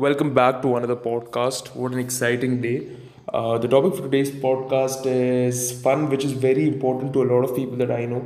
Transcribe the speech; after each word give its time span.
Welcome 0.00 0.32
back 0.32 0.62
to 0.62 0.76
another 0.76 0.96
podcast. 0.96 1.76
What 1.76 1.92
an 1.92 1.98
exciting 1.98 2.62
day. 2.62 2.88
Uh, 3.28 3.58
the 3.58 3.68
topic 3.68 3.96
for 3.96 4.00
today's 4.00 4.30
podcast 4.30 5.04
is 5.04 5.78
fun, 5.82 6.08
which 6.08 6.24
is 6.24 6.32
very 6.32 6.66
important 6.66 7.12
to 7.12 7.22
a 7.22 7.28
lot 7.30 7.44
of 7.44 7.54
people 7.54 7.76
that 7.76 7.90
I 7.90 8.06
know. 8.06 8.24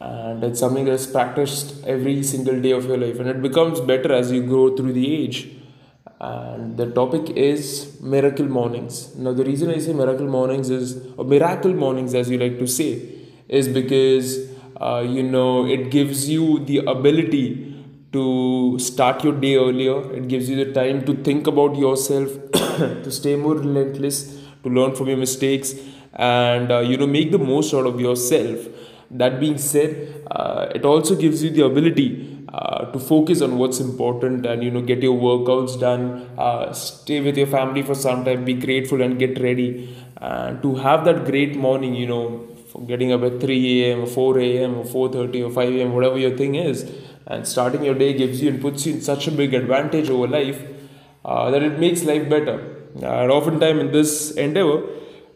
And 0.00 0.42
it's 0.42 0.58
something 0.58 0.86
that's 0.86 1.06
practiced 1.06 1.84
every 1.86 2.22
single 2.22 2.58
day 2.62 2.70
of 2.70 2.86
your 2.86 2.96
life. 2.96 3.20
And 3.20 3.28
it 3.28 3.42
becomes 3.42 3.78
better 3.80 4.10
as 4.10 4.32
you 4.32 4.42
grow 4.46 4.74
through 4.74 4.94
the 4.94 5.14
age. 5.14 5.48
And 6.18 6.78
the 6.78 6.90
topic 6.90 7.28
is 7.36 8.00
miracle 8.00 8.46
mornings. 8.46 9.14
Now, 9.14 9.34
the 9.34 9.44
reason 9.44 9.68
I 9.68 9.80
say 9.80 9.92
miracle 9.92 10.26
mornings 10.26 10.70
is, 10.70 11.06
or 11.18 11.26
miracle 11.26 11.74
mornings 11.74 12.14
as 12.14 12.30
you 12.30 12.38
like 12.38 12.58
to 12.58 12.66
say, 12.66 13.02
is 13.50 13.68
because, 13.68 14.48
uh, 14.80 15.04
you 15.06 15.22
know, 15.22 15.66
it 15.66 15.90
gives 15.90 16.26
you 16.30 16.64
the 16.64 16.78
ability 16.86 17.71
to 18.12 18.78
start 18.78 19.24
your 19.24 19.32
day 19.32 19.56
earlier. 19.56 20.12
It 20.14 20.28
gives 20.28 20.48
you 20.48 20.56
the 20.64 20.72
time 20.72 21.04
to 21.06 21.14
think 21.14 21.46
about 21.46 21.76
yourself, 21.76 22.30
to 22.52 23.10
stay 23.10 23.36
more 23.36 23.54
relentless, 23.54 24.38
to 24.62 24.68
learn 24.68 24.94
from 24.94 25.08
your 25.08 25.16
mistakes, 25.16 25.74
and 26.14 26.70
uh, 26.70 26.80
you 26.80 26.96
know 26.96 27.06
make 27.06 27.32
the 27.32 27.38
most 27.38 27.72
out 27.74 27.86
of 27.86 28.00
yourself. 28.00 28.66
That 29.10 29.40
being 29.40 29.58
said, 29.58 30.24
uh, 30.30 30.68
it 30.74 30.84
also 30.84 31.14
gives 31.14 31.42
you 31.42 31.50
the 31.50 31.64
ability 31.64 32.46
uh, 32.52 32.86
to 32.92 32.98
focus 32.98 33.42
on 33.42 33.58
what's 33.58 33.80
important 33.80 34.46
and 34.46 34.62
you 34.62 34.70
know 34.70 34.82
get 34.82 35.02
your 35.02 35.18
workouts 35.18 35.78
done. 35.78 36.28
Uh, 36.38 36.72
stay 36.72 37.20
with 37.20 37.36
your 37.36 37.46
family 37.46 37.82
for 37.82 37.94
some 37.94 38.24
time. 38.24 38.44
Be 38.44 38.54
grateful 38.54 39.02
and 39.02 39.18
get 39.18 39.40
ready. 39.40 39.96
And 40.16 40.62
to 40.62 40.74
have 40.76 41.04
that 41.06 41.24
great 41.24 41.56
morning, 41.56 41.94
you 41.94 42.06
know, 42.06 42.48
getting 42.80 43.12
up 43.12 43.22
at 43.22 43.40
3 43.40 43.84
a.m. 43.84 44.00
or 44.00 44.06
4 44.06 44.38
a.m. 44.38 44.76
or 44.78 44.84
4:30 44.84 45.46
or 45.46 45.50
5 45.50 45.74
a.m. 45.74 45.92
whatever 45.92 46.18
your 46.18 46.36
thing 46.36 46.54
is 46.54 46.90
and 47.26 47.46
starting 47.46 47.84
your 47.84 47.94
day 47.94 48.12
gives 48.12 48.42
you 48.42 48.48
and 48.50 48.60
puts 48.60 48.86
you 48.86 48.94
in 48.94 49.00
such 49.00 49.26
a 49.28 49.30
big 49.30 49.54
advantage 49.54 50.10
over 50.10 50.26
life 50.26 50.62
uh, 51.24 51.50
that 51.50 51.62
it 51.62 51.78
makes 51.78 52.04
life 52.04 52.28
better 52.28 52.56
and 52.94 53.30
oftentimes 53.30 53.80
in 53.80 53.92
this 53.92 54.32
endeavor 54.32 54.78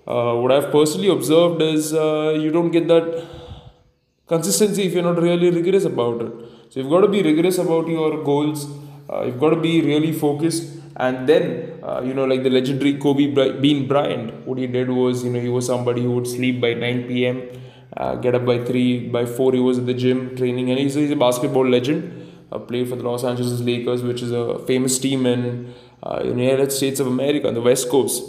uh, 0.06 0.34
what 0.34 0.52
i've 0.52 0.70
personally 0.72 1.08
observed 1.08 1.62
is 1.62 1.92
uh, 1.94 2.36
you 2.42 2.50
don't 2.50 2.70
get 2.70 2.88
that 2.88 3.06
consistency 4.26 4.84
if 4.86 4.92
you're 4.94 5.08
not 5.10 5.20
really 5.22 5.50
rigorous 5.50 5.84
about 5.84 6.20
it 6.22 6.32
so 6.70 6.80
you've 6.80 6.90
got 6.90 7.00
to 7.00 7.08
be 7.08 7.22
rigorous 7.22 7.58
about 7.58 7.86
your 7.86 8.24
goals 8.24 8.66
uh, 9.10 9.22
you've 9.24 9.38
got 9.38 9.50
to 9.50 9.60
be 9.68 9.80
really 9.82 10.12
focused 10.12 10.75
and 10.96 11.28
then 11.28 11.78
uh, 11.82 12.00
you 12.02 12.14
know 12.14 12.24
like 12.24 12.42
the 12.42 12.50
legendary 12.50 12.94
kobe 12.98 13.26
bean 13.60 13.86
bryant 13.86 14.46
what 14.46 14.58
he 14.58 14.66
did 14.66 14.90
was 14.90 15.24
you 15.24 15.30
know 15.30 15.40
he 15.40 15.48
was 15.48 15.66
somebody 15.66 16.02
who 16.02 16.12
would 16.12 16.26
sleep 16.26 16.60
by 16.60 16.72
9 16.74 17.06
p.m 17.08 17.42
uh, 17.96 18.14
get 18.16 18.34
up 18.34 18.44
by 18.44 18.62
3 18.64 19.08
by 19.08 19.24
4 19.24 19.52
he 19.52 19.60
was 19.60 19.78
at 19.78 19.86
the 19.86 19.94
gym 19.94 20.36
training. 20.36 20.70
And 20.70 20.78
he's, 20.78 20.94
he's 20.94 21.10
a 21.10 21.16
basketball 21.16 21.68
legend. 21.68 22.22
Uh, 22.52 22.58
played 22.58 22.88
for 22.88 22.94
the 22.94 23.02
los 23.02 23.24
angeles 23.24 23.60
lakers 23.60 24.04
which 24.04 24.22
is 24.22 24.30
a 24.30 24.60
famous 24.66 25.00
team 25.00 25.26
in, 25.26 25.74
uh, 26.04 26.20
in 26.22 26.36
the 26.36 26.44
united 26.44 26.70
states 26.70 27.00
of 27.00 27.08
america 27.08 27.48
on 27.48 27.54
the 27.54 27.60
west 27.60 27.90
coast. 27.90 28.22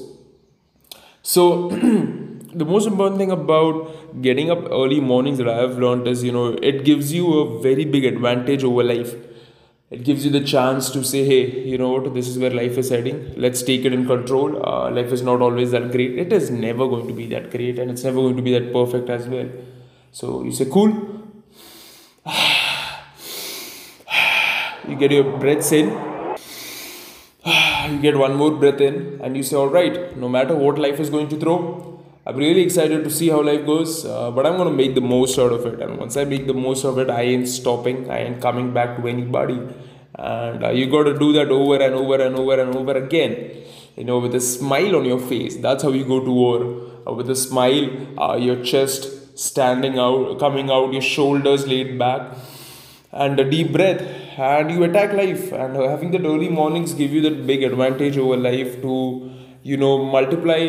So 1.21 1.69
the 1.69 2.65
most 2.65 2.87
important 2.87 3.19
thing 3.19 3.29
about 3.29 4.21
getting 4.23 4.49
up 4.49 4.63
early 4.71 4.99
mornings 4.99 5.37
that 5.37 5.47
i 5.47 5.57
have 5.57 5.77
learned 5.77 6.07
is 6.07 6.23
you 6.23 6.31
know 6.31 6.47
it 6.63 6.83
gives 6.83 7.13
you 7.13 7.31
a 7.41 7.61
very 7.61 7.85
big 7.85 8.05
advantage 8.05 8.63
over 8.63 8.83
life 8.83 9.13
it 9.89 10.03
gives 10.03 10.25
you 10.25 10.31
the 10.31 10.41
chance 10.41 10.89
to 10.91 11.03
say 11.03 11.23
hey 11.23 11.61
you 11.61 11.77
know 11.77 11.89
what? 11.93 12.13
This 12.13 12.27
is 12.27 12.37
where 12.37 12.51
life 12.51 12.77
is 12.77 12.89
heading. 12.89 13.33
Let's 13.37 13.61
take 13.63 13.85
it 13.85 13.93
in 13.93 14.05
control. 14.05 14.61
Uh, 14.67 14.91
life 14.91 15.13
is 15.13 15.21
not 15.21 15.41
always 15.41 15.71
that 15.71 15.91
great. 15.91 16.17
It 16.17 16.33
is 16.33 16.51
never 16.51 16.87
going 16.87 17.07
to 17.07 17.13
be 17.13 17.27
that 17.27 17.51
great 17.51 17.79
and 17.79 17.89
it's 17.89 18.03
never 18.03 18.17
going 18.17 18.35
to 18.35 18.41
be 18.41 18.51
that 18.57 18.73
perfect 18.73 19.09
as 19.09 19.27
well. 19.27 19.49
So 20.11 20.43
you 20.43 20.51
say 20.51 20.65
cool. 20.65 21.23
You 24.89 24.95
get 24.95 25.11
your 25.11 25.37
breaths 25.37 25.71
in. 25.73 25.89
You 27.89 27.99
get 28.01 28.17
one 28.17 28.35
more 28.35 28.51
breath 28.51 28.81
in 28.81 29.21
and 29.23 29.37
you 29.37 29.43
say 29.43 29.55
all 29.55 29.69
right 29.69 30.17
no 30.17 30.27
matter 30.27 30.55
what 30.55 30.77
life 30.77 30.99
is 30.99 31.09
going 31.09 31.29
to 31.29 31.37
throw 31.39 31.96
I'm 32.27 32.35
really 32.35 32.59
excited 32.59 33.05
to 33.05 33.09
see 33.09 33.29
how 33.29 33.41
life 33.41 33.65
goes, 33.65 34.05
uh, 34.05 34.31
but 34.31 34.45
I'm 34.45 34.57
to 34.57 34.69
make 34.69 34.95
the 34.95 34.99
most 34.99 35.39
out 35.39 35.53
of 35.53 35.65
it. 35.65 35.81
And 35.81 35.97
once 35.97 36.17
I 36.17 36.25
make 36.25 36.45
the 36.45 36.53
most 36.53 36.83
of 36.83 36.97
it, 36.97 37.09
I 37.09 37.21
ain't 37.21 37.47
stopping, 37.47 38.11
I 38.11 38.17
ain't 38.23 38.41
coming 38.41 38.73
back 38.73 38.97
to 38.97 39.07
anybody. 39.07 39.57
And 40.15 40.65
uh, 40.65 40.71
you 40.71 40.91
got 40.91 41.03
to 41.03 41.17
do 41.17 41.31
that 41.33 41.49
over 41.49 41.81
and 41.81 41.95
over 41.95 42.21
and 42.21 42.35
over 42.35 42.59
and 42.59 42.75
over 42.75 42.97
again. 42.97 43.63
You 43.95 44.03
know, 44.03 44.19
with 44.19 44.35
a 44.35 44.41
smile 44.41 44.97
on 44.97 45.05
your 45.05 45.19
face. 45.19 45.55
That's 45.55 45.83
how 45.83 45.91
you 45.91 46.03
go 46.03 46.19
to 46.19 46.29
war. 46.29 46.91
Uh, 47.07 47.13
with 47.13 47.29
a 47.29 47.35
smile, 47.35 47.89
uh, 48.21 48.35
your 48.35 48.61
chest 48.61 49.39
standing 49.39 49.97
out, 49.97 50.37
coming 50.37 50.69
out, 50.69 50.91
your 50.91 51.01
shoulders 51.01 51.65
laid 51.65 51.97
back, 51.97 52.35
and 53.13 53.39
a 53.39 53.49
deep 53.49 53.71
breath. 53.71 54.01
And 54.37 54.69
you 54.69 54.83
attack 54.83 55.13
life. 55.13 55.53
And 55.53 55.77
having 55.77 56.11
that 56.11 56.25
early 56.25 56.49
mornings 56.49 56.93
give 56.93 57.13
you 57.13 57.21
that 57.21 57.47
big 57.47 57.63
advantage 57.63 58.17
over 58.17 58.35
life 58.35 58.81
to, 58.81 59.26
you 59.71 59.77
know, 59.83 59.93
multiply 60.17 60.59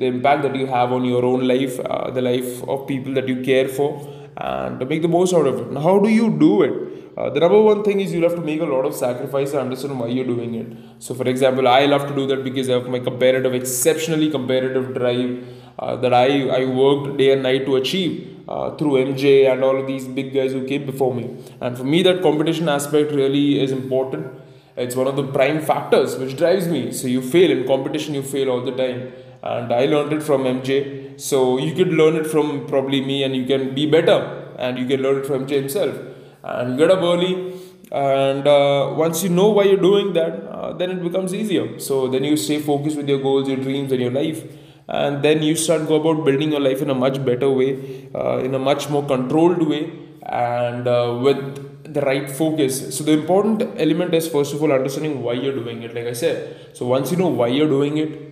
the 0.00 0.06
impact 0.14 0.42
that 0.42 0.54
you 0.54 0.66
have 0.66 0.92
on 0.92 1.04
your 1.04 1.24
own 1.24 1.46
life, 1.52 1.78
uh, 1.80 2.10
the 2.10 2.22
life 2.22 2.62
of 2.74 2.86
people 2.86 3.12
that 3.14 3.28
you 3.28 3.38
care 3.42 3.68
for, 3.68 3.90
and 4.36 4.78
to 4.80 4.86
make 4.86 5.02
the 5.02 5.12
most 5.16 5.34
out 5.34 5.46
of 5.46 5.60
it. 5.60 5.72
Now, 5.72 5.80
how 5.80 5.98
do 5.98 6.08
you 6.08 6.28
do 6.46 6.62
it? 6.62 6.74
Uh, 7.16 7.30
the 7.30 7.40
number 7.40 7.60
one 7.62 7.82
thing 7.82 8.00
is 8.00 8.12
you 8.12 8.22
have 8.22 8.34
to 8.34 8.42
make 8.42 8.60
a 8.60 8.66
lot 8.72 8.84
of 8.84 8.94
sacrifice 8.94 9.52
and 9.52 9.60
understand 9.60 9.98
why 9.98 10.08
you're 10.08 10.26
doing 10.26 10.54
it. 10.54 10.66
So, 10.98 11.14
for 11.14 11.26
example, 11.26 11.66
I 11.66 11.86
love 11.86 12.06
to 12.08 12.14
do 12.14 12.26
that 12.26 12.44
because 12.44 12.68
I 12.68 12.74
have 12.74 12.88
my 12.88 12.98
comparative, 12.98 13.54
exceptionally 13.54 14.30
comparative 14.30 14.94
drive 14.94 15.46
uh, 15.78 15.96
that 15.96 16.12
I, 16.12 16.48
I 16.48 16.64
worked 16.66 17.16
day 17.16 17.32
and 17.32 17.42
night 17.42 17.64
to 17.66 17.76
achieve 17.76 18.44
uh, 18.48 18.76
through 18.76 18.92
MJ 19.06 19.50
and 19.50 19.64
all 19.64 19.80
of 19.80 19.86
these 19.86 20.06
big 20.06 20.34
guys 20.34 20.52
who 20.52 20.66
came 20.66 20.84
before 20.84 21.14
me. 21.14 21.24
And 21.60 21.76
for 21.76 21.84
me, 21.84 22.02
that 22.02 22.20
competition 22.22 22.68
aspect 22.68 23.12
really 23.12 23.60
is 23.62 23.72
important. 23.72 24.26
It's 24.76 24.94
one 24.94 25.06
of 25.06 25.16
the 25.16 25.26
prime 25.26 25.60
factors 25.62 26.16
which 26.16 26.36
drives 26.36 26.68
me. 26.68 26.92
So, 26.92 27.06
you 27.06 27.22
fail 27.22 27.50
in 27.50 27.66
competition, 27.66 28.14
you 28.14 28.22
fail 28.22 28.50
all 28.50 28.62
the 28.62 28.72
time 28.72 29.12
and 29.42 29.72
I 29.72 29.86
learned 29.86 30.12
it 30.12 30.22
from 30.22 30.44
MJ. 30.44 31.20
So 31.20 31.58
you 31.58 31.74
could 31.74 31.92
learn 32.00 32.16
it 32.16 32.26
from 32.26 32.66
probably 32.66 33.00
me, 33.00 33.22
and 33.22 33.34
you 33.34 33.46
can 33.46 33.74
be 33.74 33.86
better, 33.86 34.18
and 34.58 34.78
you 34.78 34.86
can 34.86 35.02
learn 35.02 35.18
it 35.18 35.26
from 35.26 35.46
MJ 35.46 35.56
himself. 35.62 35.96
And 36.42 36.78
get 36.78 36.90
up 36.90 37.02
early, 37.02 37.54
and 37.90 38.46
uh, 38.46 38.92
once 38.96 39.22
you 39.22 39.30
know 39.30 39.48
why 39.48 39.64
you're 39.64 39.84
doing 39.88 40.12
that, 40.14 40.34
uh, 40.48 40.72
then 40.72 40.90
it 40.90 41.02
becomes 41.02 41.34
easier. 41.34 41.78
So 41.78 42.06
then 42.08 42.24
you 42.24 42.36
stay 42.36 42.60
focused 42.60 42.96
with 42.96 43.08
your 43.08 43.20
goals, 43.20 43.48
your 43.48 43.56
dreams, 43.56 43.92
and 43.92 44.00
your 44.00 44.10
life, 44.10 44.42
and 44.88 45.22
then 45.22 45.42
you 45.42 45.56
start 45.56 45.86
go 45.88 45.96
about 45.96 46.24
building 46.24 46.52
your 46.52 46.60
life 46.60 46.82
in 46.82 46.90
a 46.90 46.94
much 46.94 47.24
better 47.24 47.50
way, 47.50 48.08
uh, 48.14 48.38
in 48.38 48.54
a 48.54 48.58
much 48.58 48.88
more 48.88 49.04
controlled 49.04 49.66
way, 49.66 49.92
and 50.22 50.86
uh, 50.86 51.18
with 51.22 51.75
the 51.86 52.00
right 52.00 52.30
focus. 52.30 52.96
So 52.96 53.04
the 53.04 53.12
important 53.12 53.62
element 53.78 54.14
is 54.14 54.28
first 54.28 54.54
of 54.54 54.62
all 54.62 54.72
understanding 54.72 55.22
why 55.22 55.34
you're 55.34 55.54
doing 55.54 55.82
it. 55.82 55.94
Like 55.94 56.06
I 56.06 56.12
said, 56.12 56.76
so 56.76 56.86
once 56.86 57.10
you 57.10 57.16
know 57.16 57.28
why 57.28 57.48
you're 57.48 57.68
doing 57.68 57.98
it 57.98 58.26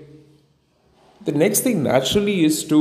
the 1.25 1.33
next 1.33 1.61
thing 1.61 1.83
naturally 1.83 2.45
is 2.45 2.65
to 2.65 2.79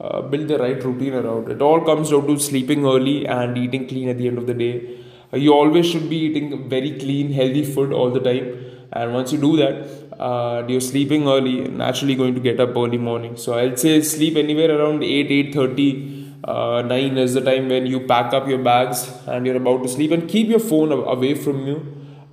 uh, 0.00 0.22
build 0.22 0.48
the 0.48 0.58
right 0.58 0.82
routine 0.82 1.14
around 1.14 1.50
it. 1.50 1.60
all 1.60 1.80
comes 1.80 2.10
down 2.10 2.26
to 2.26 2.38
sleeping 2.38 2.84
early 2.84 3.26
and 3.26 3.58
eating 3.58 3.86
clean 3.86 4.08
at 4.08 4.18
the 4.18 4.26
end 4.26 4.38
of 4.38 4.46
the 4.46 4.54
day. 4.54 4.98
Uh, 5.32 5.36
you 5.36 5.52
always 5.52 5.86
should 5.86 6.08
be 6.08 6.16
eating 6.16 6.68
very 6.68 6.98
clean, 6.98 7.32
healthy 7.32 7.64
food 7.64 7.92
all 7.92 8.10
the 8.10 8.20
time. 8.20 8.46
And 8.92 9.12
once 9.12 9.32
you 9.32 9.38
do 9.38 9.56
that, 9.56 9.74
uh, 10.18 10.64
you're 10.66 10.80
sleeping 10.80 11.28
early, 11.28 11.68
naturally 11.68 12.14
going 12.14 12.34
to 12.34 12.40
get 12.40 12.58
up 12.60 12.70
early 12.70 12.98
morning. 12.98 13.36
So 13.36 13.58
I'd 13.58 13.78
say 13.78 14.00
sleep 14.00 14.36
anywhere 14.36 14.78
around 14.78 15.02
8, 15.04 15.54
8.30, 15.54 16.23
uh, 16.44 16.82
9 16.82 17.18
is 17.18 17.34
the 17.34 17.40
time 17.40 17.68
when 17.68 17.86
you 17.86 18.00
pack 18.00 18.32
up 18.32 18.46
your 18.46 18.58
bags 18.58 19.10
and 19.26 19.46
you're 19.46 19.56
about 19.56 19.82
to 19.82 19.88
sleep 19.88 20.10
and 20.10 20.28
keep 20.28 20.48
your 20.48 20.60
phone 20.60 20.92
away 20.92 21.34
from 21.34 21.66
you 21.66 21.76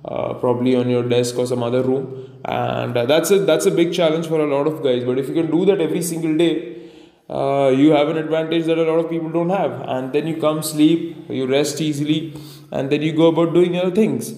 uh, 0.04 0.34
probably 0.34 0.76
on 0.76 0.88
your 0.90 1.02
desk 1.02 1.38
or 1.38 1.46
some 1.46 1.62
other 1.62 1.82
room. 1.82 2.28
And 2.44 2.96
uh, 2.96 3.06
that's 3.06 3.30
a 3.30 3.38
that's 3.38 3.66
a 3.66 3.70
big 3.70 3.92
challenge 3.94 4.26
for 4.26 4.40
a 4.40 4.46
lot 4.46 4.66
of 4.66 4.82
guys. 4.82 5.04
But 5.04 5.18
if 5.18 5.28
you 5.28 5.34
can 5.34 5.50
do 5.50 5.64
that 5.66 5.80
every 5.80 6.02
single 6.02 6.36
day 6.36 6.82
uh, 7.30 7.72
you 7.74 7.92
have 7.92 8.08
an 8.08 8.18
advantage 8.18 8.66
that 8.66 8.78
a 8.78 8.82
lot 8.82 8.98
of 8.98 9.08
people 9.08 9.30
don't 9.30 9.50
have. 9.50 9.80
And 9.88 10.12
then 10.12 10.26
you 10.26 10.36
come 10.36 10.62
sleep 10.62 11.30
you 11.30 11.46
rest 11.46 11.80
easily 11.80 12.34
and 12.70 12.90
then 12.90 13.02
you 13.02 13.12
go 13.12 13.28
about 13.28 13.54
doing 13.54 13.76
other 13.78 13.94
things. 13.94 14.34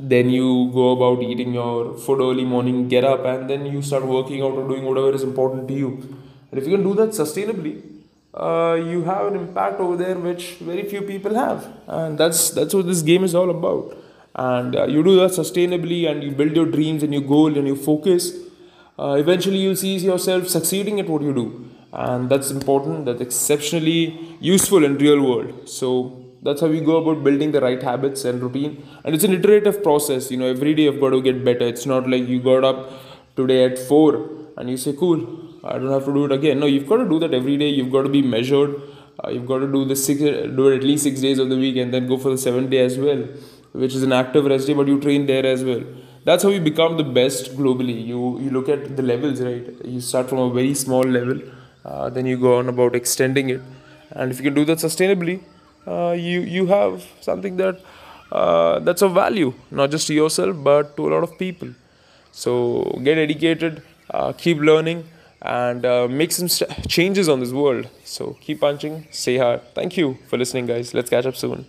Then 0.00 0.30
you 0.30 0.70
go 0.72 0.92
about 0.92 1.22
eating 1.22 1.52
your 1.54 1.96
food 1.96 2.20
early 2.20 2.44
morning 2.44 2.88
get 2.88 3.04
up 3.04 3.24
and 3.24 3.48
then 3.48 3.66
you 3.66 3.82
start 3.82 4.06
working 4.06 4.42
out 4.42 4.52
or 4.52 4.66
doing 4.66 4.84
whatever 4.84 5.12
is 5.12 5.22
important 5.22 5.68
to 5.68 5.74
you. 5.74 6.18
And 6.50 6.60
if 6.60 6.66
you 6.66 6.76
can 6.76 6.82
do 6.82 6.94
that 6.94 7.10
sustainably 7.10 7.91
uh, 8.34 8.80
you 8.82 9.04
have 9.04 9.26
an 9.26 9.36
impact 9.36 9.78
over 9.80 9.96
there 9.96 10.16
which 10.16 10.54
very 10.54 10.88
few 10.88 11.02
people 11.02 11.34
have. 11.34 11.68
And 11.86 12.18
that's 12.18 12.50
that's 12.50 12.74
what 12.74 12.86
this 12.86 13.02
game 13.02 13.24
is 13.24 13.34
all 13.34 13.50
about. 13.50 13.96
And 14.34 14.74
uh, 14.74 14.86
you 14.86 15.02
do 15.02 15.16
that 15.16 15.32
sustainably 15.32 16.10
and 16.10 16.22
you 16.24 16.30
build 16.30 16.56
your 16.56 16.66
dreams 16.66 17.02
and 17.02 17.12
your 17.12 17.22
goal 17.22 17.56
and 17.58 17.66
your 17.66 17.76
focus. 17.76 18.32
Uh, 18.98 19.16
eventually 19.18 19.58
you'll 19.58 19.76
see 19.76 19.96
yourself 19.96 20.48
succeeding 20.48 20.98
at 21.00 21.08
what 21.08 21.22
you 21.22 21.34
do. 21.34 21.68
And 21.92 22.30
that's 22.30 22.50
important 22.50 23.04
that's 23.04 23.20
exceptionally 23.20 24.36
useful 24.40 24.82
in 24.82 24.96
real 24.96 25.20
world. 25.20 25.68
So 25.68 26.24
that's 26.40 26.62
how 26.62 26.68
we 26.68 26.80
go 26.80 26.96
about 26.96 27.22
building 27.22 27.52
the 27.52 27.60
right 27.60 27.82
habits 27.82 28.24
and 28.24 28.42
routine. 28.42 28.82
And 29.04 29.14
it's 29.14 29.24
an 29.24 29.34
iterative 29.34 29.82
process 29.82 30.30
you 30.30 30.38
know 30.38 30.46
every 30.46 30.74
day 30.74 30.84
you've 30.84 31.00
got 31.00 31.10
to 31.10 31.20
get 31.20 31.44
better. 31.44 31.66
It's 31.66 31.84
not 31.84 32.08
like 32.08 32.26
you 32.26 32.40
got 32.40 32.64
up 32.64 32.90
today 33.36 33.64
at 33.66 33.78
4 33.78 34.41
and 34.56 34.70
you 34.70 34.76
say 34.76 34.92
cool 34.92 35.20
i 35.64 35.78
don't 35.78 35.92
have 35.96 36.04
to 36.04 36.12
do 36.12 36.24
it 36.24 36.32
again. 36.32 36.58
No 36.60 36.66
you've 36.66 36.88
got 36.88 36.98
to 36.98 37.08
do 37.08 37.18
that 37.20 37.32
every 37.34 37.56
day. 37.56 37.68
You've 37.68 37.92
got 37.92 38.02
to 38.02 38.08
be 38.08 38.22
measured. 38.22 38.74
Uh, 39.22 39.30
you've 39.30 39.46
got 39.46 39.58
to 39.58 39.70
do 39.70 39.84
the 39.84 39.94
six 39.94 40.20
do 40.20 40.68
it 40.68 40.76
at 40.78 40.82
least 40.82 41.04
six 41.04 41.20
days 41.20 41.38
of 41.38 41.48
the 41.48 41.56
week 41.56 41.76
and 41.76 41.94
then 41.94 42.06
go 42.08 42.16
for 42.18 42.30
the 42.30 42.38
seventh 42.38 42.70
day 42.70 42.84
as 42.84 42.98
well 42.98 43.24
which 43.72 43.94
is 43.94 44.02
an 44.02 44.12
active 44.12 44.44
rest 44.44 44.66
day, 44.66 44.74
but 44.74 44.86
you 44.86 45.00
train 45.00 45.26
there 45.26 45.46
as 45.46 45.64
well. 45.64 45.82
that's 46.26 46.44
how 46.46 46.50
you 46.54 46.60
become 46.64 46.96
the 46.98 47.06
best 47.18 47.48
globally. 47.58 47.94
You 48.08 48.18
you 48.42 48.50
look 48.56 48.68
at 48.74 48.82
the 48.98 49.04
levels 49.10 49.40
right? 49.46 49.70
You 49.94 50.00
start 50.08 50.28
from 50.32 50.42
a 50.42 50.50
very 50.58 50.74
small 50.82 51.06
level 51.16 51.40
uh, 51.84 52.10
then 52.10 52.26
you 52.32 52.36
go 52.36 52.58
on 52.58 52.68
about 52.68 52.94
extending 52.94 53.50
it. 53.50 53.62
And 54.10 54.30
if 54.30 54.38
you 54.38 54.44
can 54.48 54.54
do 54.54 54.64
that 54.70 54.78
sustainably 54.78 55.36
uh, 55.86 56.12
you 56.26 56.40
you 56.56 56.66
have 56.66 57.06
something 57.28 57.56
that 57.62 57.80
uh, 58.40 58.78
that's 58.88 59.02
of 59.02 59.14
value 59.14 59.52
not 59.70 59.90
just 59.96 60.06
to 60.12 60.14
yourself 60.14 60.62
but 60.70 60.96
to 60.96 61.08
a 61.08 61.10
lot 61.14 61.24
of 61.28 61.38
people. 61.38 61.70
So 62.32 62.52
get 63.04 63.18
educated 63.18 63.82
keep 64.32 64.58
learning 64.58 65.04
and 65.40 65.84
uh, 65.84 66.06
make 66.08 66.32
some 66.32 66.48
changes 66.88 67.28
on 67.28 67.40
this 67.40 67.52
world. 67.52 67.88
So 68.04 68.36
keep 68.40 68.60
punching 68.60 69.08
stay 69.10 69.38
hard 69.38 69.60
thank 69.74 69.96
you 69.96 70.18
for 70.28 70.36
listening 70.38 70.66
guys. 70.66 70.94
Let's 70.94 71.10
catch 71.10 71.26
up 71.26 71.36
soon 71.36 71.66